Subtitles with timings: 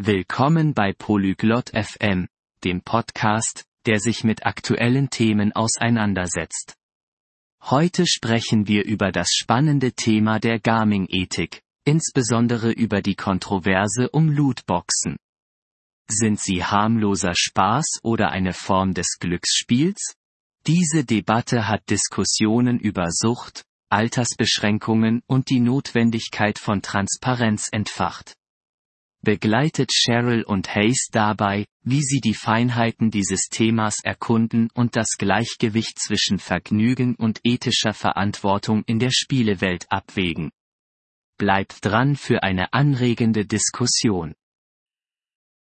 [0.00, 2.28] Willkommen bei Polyglot FM,
[2.62, 6.76] dem Podcast, der sich mit aktuellen Themen auseinandersetzt.
[7.64, 15.16] Heute sprechen wir über das spannende Thema der Gaming-Ethik, insbesondere über die Kontroverse um Lootboxen.
[16.08, 20.14] Sind sie harmloser Spaß oder eine Form des Glücksspiels?
[20.68, 28.37] Diese Debatte hat Diskussionen über Sucht, Altersbeschränkungen und die Notwendigkeit von Transparenz entfacht
[29.22, 35.98] begleitet Cheryl und Hayes dabei, wie sie die Feinheiten dieses Themas erkunden und das Gleichgewicht
[35.98, 40.50] zwischen Vergnügen und ethischer Verantwortung in der Spielewelt abwägen.
[41.36, 44.34] Bleibt dran für eine anregende Diskussion.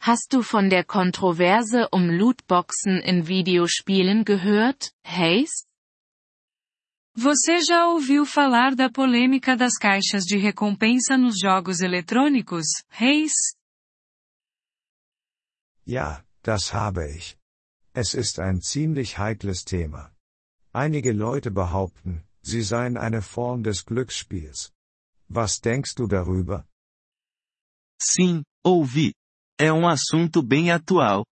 [0.00, 5.67] Hast du von der Kontroverse um Lootboxen in Videospielen gehört, Hayes?
[7.20, 13.32] Você já ouviu falar da polêmica das caixas de recompensa nos jogos eletrônicos, Reis?
[15.84, 17.36] Ja, das habe ich.
[17.92, 20.14] Es ist ein ziemlich heikles Thema.
[20.72, 24.70] Einige Leute behaupten, sie seien eine Form des Glücksspiels.
[25.28, 26.68] Was denkst du darüber?
[28.00, 29.12] Sim, ouvi.
[29.58, 31.26] É um assunto bem atual.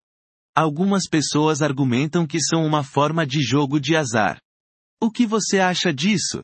[0.52, 4.40] Algumas pessoas argumentam que são uma forma de jogo de azar.
[5.00, 6.42] O que você acha disso?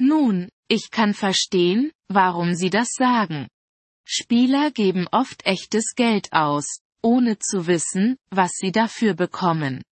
[0.00, 3.48] Nun, ich kann verstehen, warum Sie das sagen.
[4.04, 6.66] Spieler geben oft echtes Geld aus,
[7.02, 9.82] ohne zu wissen, was sie dafür bekommen.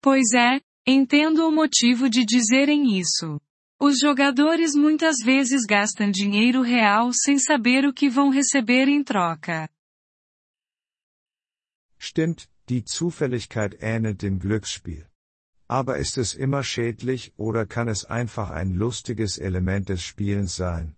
[0.00, 3.40] Pois é, entendo o motivo de dizerem isso.
[3.80, 9.68] Os jogadores muitas vezes gastam dinheiro real sem saber o que vão receber em troca.
[11.98, 15.06] Stimmt, Die Zufälligkeit ähnelt dem Glücksspiel.
[15.68, 20.96] Aber ist es immer schädlich oder kann es einfach ein lustiges Element des Spielens sein?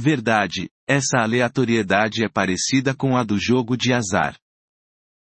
[0.00, 4.38] Verdade, essa aleatoriedade é parecida com a do jogo de azar.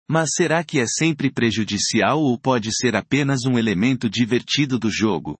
[0.09, 5.37] Mas será que é sempre prejudicial ou pode ser apenas um elemento divertido do jogo?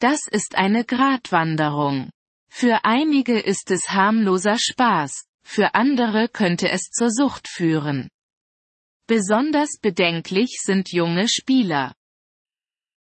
[0.00, 2.08] Das ist eine Gratwanderung.
[2.48, 8.10] Für einige ist es harmloser Spaß, für andere könnte es zur Sucht führen.
[9.06, 11.94] Besonders bedenklich sind junge Spieler.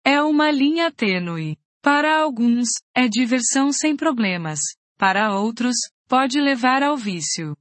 [0.04, 1.56] É uma linha tênue.
[1.82, 4.60] Para alguns, é diversão sem problemas.
[4.96, 5.76] Para outros,
[6.08, 7.56] pode levar ao vício.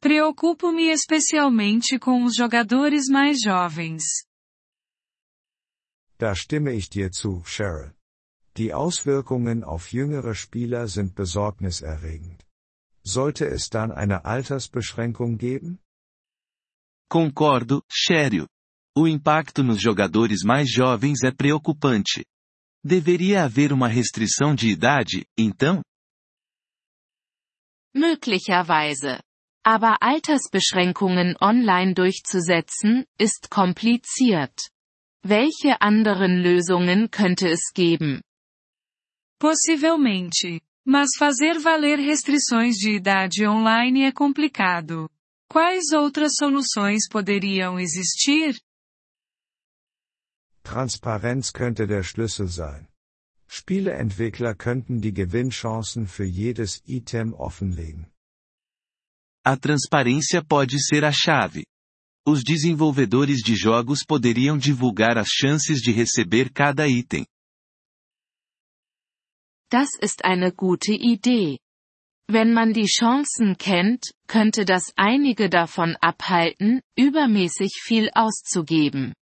[0.00, 4.02] Preocupo-me especialmente com os jogadores mais jovens.
[6.18, 7.94] Da stimme ich dir zu, Cheryl.
[8.56, 12.49] Die Auswirkungen auf jüngere Spieler sind besorgniserregend.
[13.04, 15.78] Sollte es dann eine Altersbeschränkung geben?
[17.08, 18.46] Concordo, Shério.
[18.96, 22.24] O impacto nos jogadores mais jovens é preocupante.
[22.84, 25.82] Deveria haver uma restrição de idade, então?
[27.94, 29.20] Möglicherweise.
[29.64, 34.70] Aber Altersbeschränkungen online durchzusetzen, ist kompliziert.
[35.22, 38.22] Welche anderen Lösungen könnte es geben?
[39.38, 40.60] Possivelmente.
[40.92, 45.08] Mas fazer valer restrições de idade online é complicado.
[45.48, 48.60] Quais outras soluções poderiam existir?
[50.64, 52.88] Transparenz könnte der Schlüssel sein.
[53.48, 58.10] Spieleentwickler könnten die Gewinnchancen für jedes Item offenlegen.
[59.44, 61.64] A transparência pode ser a chave.
[62.26, 67.24] Os desenvolvedores de jogos poderiam divulgar as chances de receber cada item.
[69.70, 71.58] Das ist eine gute Idee.
[72.28, 79.14] Wenn man die Chancen kennt, könnte das einige davon abhalten, übermäßig viel auszugeben.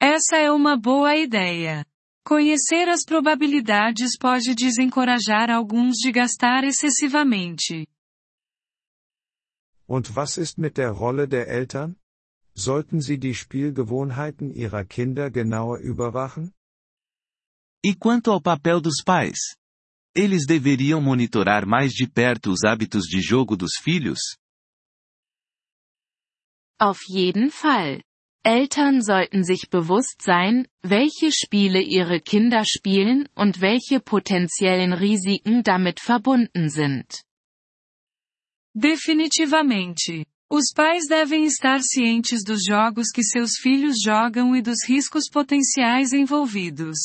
[0.00, 1.84] Essa é uma boa ideia.
[2.24, 7.86] Conhecer as probabilidades pode desencorajar alguns de gastar excessivamente.
[9.86, 11.96] Und was ist mit der Rolle der Eltern?
[12.54, 16.52] Sollten sie die Spielgewohnheiten ihrer Kinder genauer überwachen?
[17.84, 19.38] E quanto ao papel dos pais?
[20.14, 24.20] Eles deveriam monitorar mais de perto os hábitos de jogo dos filhos?
[26.80, 28.00] Auf jeden Fall.
[28.44, 36.00] Eltern sollten sich bewusst sein, welche Spiele ihre Kinder spielen und welche potenziellen Risiken damit
[36.00, 37.24] verbunden sind.
[38.74, 40.24] Definitivamente.
[40.48, 46.12] Os pais devem estar cientes dos jogos que seus filhos jogam e dos riscos potenciais
[46.12, 46.98] envolvidos.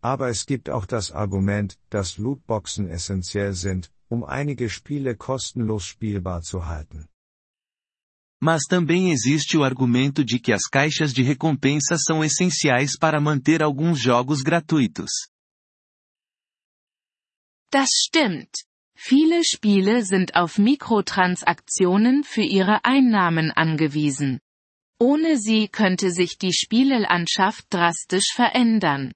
[0.00, 6.42] Aber es gibt auch das Argument, dass Lootboxen essentiell sind, um einige Spiele kostenlos spielbar
[6.42, 7.08] zu halten.
[8.40, 13.62] Mas também existe o argumento de que as caixas de recompensa são essenciais para manter
[13.62, 15.10] alguns jogos gratuitos.
[17.72, 18.64] Das stimmt.
[18.96, 24.40] Viele Spiele sind auf Mikrotransaktionen für ihre Einnahmen angewiesen.
[25.00, 29.12] Ohne sie könnte sich die Spielelandschaft drastisch verändern.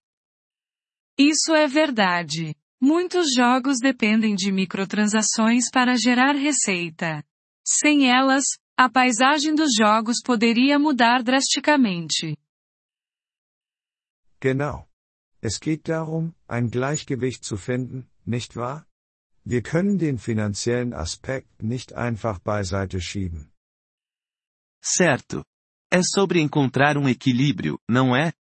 [1.19, 2.55] Isso é verdade.
[2.81, 7.23] Muitos jogos dependem de microtransações para gerar receita.
[7.65, 8.45] Sem elas,
[8.77, 12.37] a paisagem dos jogos poderia mudar drasticamente.
[14.41, 14.89] Genau.
[15.41, 18.87] Es geht darum, ein Gleichgewicht zu finden, nicht wahr?
[19.45, 23.53] Wir können den finanziellen Aspekt nicht einfach beiseite schieben.
[24.83, 25.45] Certo.
[25.91, 28.33] É sobre encontrar um equilíbrio, não é?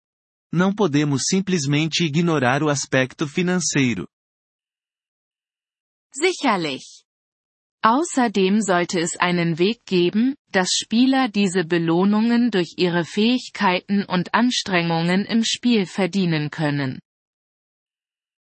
[0.53, 4.06] Não podemos simplesmente ignorar o aspecto financeiro.
[6.13, 7.06] Sicherlich.
[7.83, 15.25] Außerdem sollte es einen Weg geben, dass Spieler diese Belohnungen durch ihre Fähigkeiten und Anstrengungen
[15.25, 17.00] im Spiel verdienen können.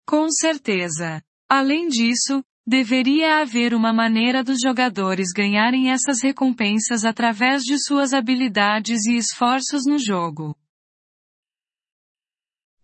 [0.08, 1.22] Com certeza.
[1.50, 9.06] Além disso, deveria haver uma maneira dos jogadores ganharem essas recompensas através de suas habilidades
[9.06, 10.56] e esforços no jogo.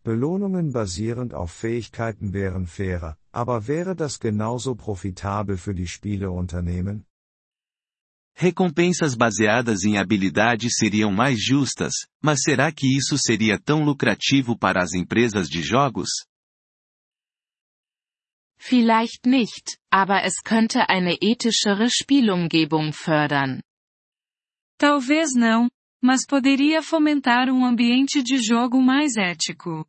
[0.03, 7.05] Belohnungen basierend auf Fähigkeiten wären fairer, aber wäre das genauso profitabel für die Spieleunternehmen?
[8.35, 11.93] Recompensas baseadas em habilidade seriam mais justas,
[12.23, 16.09] mas será que isso seria tão lucrativo para as empresas de jogos?
[18.57, 23.61] Vielleicht nicht, aber es könnte eine ethischere Spielumgebung fördern.
[24.79, 25.69] Talvez não,
[26.01, 29.85] mas poderia fomentar um ambiente de jogo mais ético.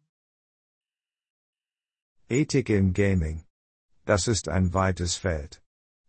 [2.33, 3.45] Ethik im Gaming.
[4.07, 5.63] Das ist ein weites Feld.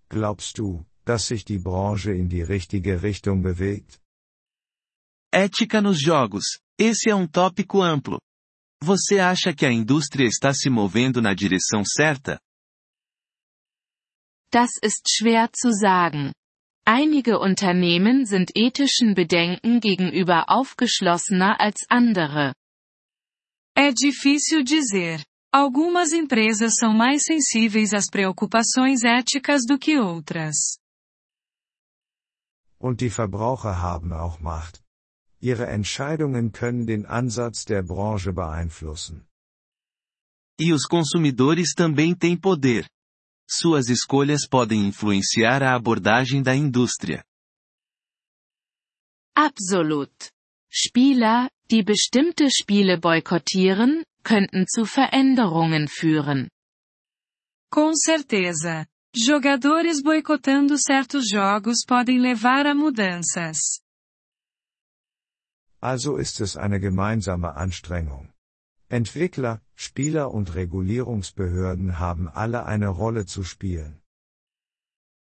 [0.08, 4.00] Glaubst du, dass sich die Branche in die richtige Richtung bewegt?
[5.34, 6.60] Ética nos jogos.
[6.80, 8.22] Esse é um tópico amplo.
[8.82, 12.40] Você acha que a indústria está se movendo na direção certa?
[14.50, 16.32] Das ist schwer zu sagen.
[16.86, 22.54] Einige Unternehmen sind ethischen Bedenken gegenüber aufgeschlossener als andere.
[23.76, 25.22] É difícil dizer.
[25.56, 30.80] Algumas empresas são mais sensíveis às preocupações éticas do que outras.
[32.80, 34.82] Und die Verbraucher haben auch Macht.
[35.40, 39.28] Ihre Entscheidungen können den Ansatz der Branche beeinflussen.
[40.60, 42.90] E os consumidores também têm poder.
[43.48, 47.24] Suas escolhas podem influenciar a abordagem da indústria.
[49.36, 50.32] Absolut.
[50.72, 56.50] Spieler, die bestimmte Spiele boykottieren, könnten zu Veränderungen führen.
[57.70, 58.86] Com certeza.
[59.16, 63.82] Jogadores boicotando certos jogos podem levar a mudanças.
[65.80, 68.34] Also ist es eine gemeinsame Anstrengung.
[68.90, 74.00] Entwickler, Spieler und Regulierungsbehörden haben alle eine Rolle zu spielen.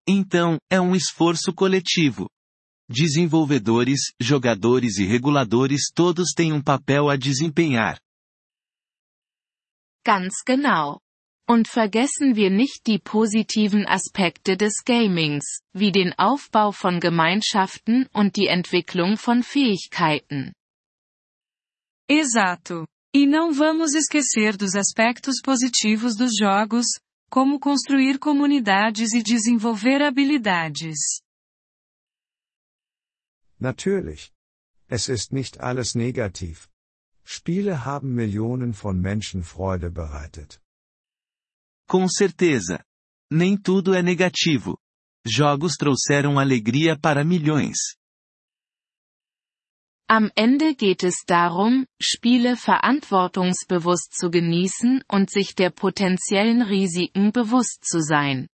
[0.08, 2.30] Então, é um esforço coletivo.
[2.90, 8.00] Desenvolvedores, jogadores e reguladores todos têm um papel a desempenhar.
[10.08, 11.02] Ganz genau.
[11.50, 18.38] Und vergessen wir nicht die positiven Aspekte des Gamings, wie den Aufbau von Gemeinschaften und
[18.38, 20.54] die Entwicklung von Fähigkeiten.
[22.08, 22.88] Exato.
[23.14, 26.86] E não vamos esquecer dos aspectos positivos dos jogos,
[27.30, 31.20] como construir comunidades e desenvolver habilidades.
[33.60, 34.32] Natürlich.
[34.88, 36.70] Es ist nicht alles negativ.
[37.30, 40.62] Spiele haben Millionen von Menschen Freude bereitet.
[41.90, 42.82] Com certeza.
[43.30, 44.78] Nem tudo é negativo.
[45.26, 47.98] Jogos trouxeram alegria para milhões.
[50.10, 57.84] Am Ende geht es darum, Spiele verantwortungsbewusst zu genießen und sich der potenziellen Risiken bewusst
[57.84, 58.48] zu sein.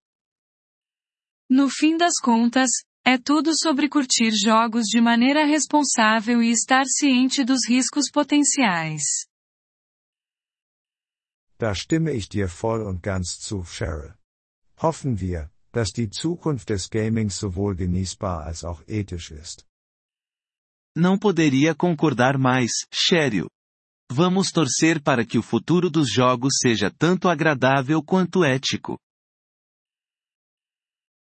[1.48, 2.72] No fim das contas,
[3.06, 9.04] é tudo sobre curtir jogos de maneira responsável e estar ciente dos riscos potenciais.
[11.60, 14.14] Da stimme ich dir voll und ganz zu, Cheryl.
[14.82, 19.66] Hoffen wir, dass die Zukunft des Gamings sowohl genießbar als auch ethisch ist.
[20.96, 23.48] Não poderia concordar mais, Cheryl.
[24.12, 29.00] Vamos torcer para que o futuro dos jogos seja tanto agradável quanto ético.